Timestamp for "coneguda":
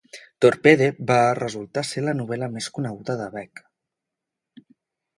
2.79-3.19